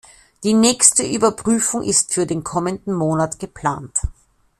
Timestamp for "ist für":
1.83-2.25